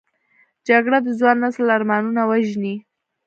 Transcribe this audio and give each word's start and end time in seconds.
جګړه 0.67 0.97
د 1.03 1.07
ځوان 1.19 1.37
نسل 1.43 1.65
ارمانونه 1.77 2.21
وژني 2.29 2.75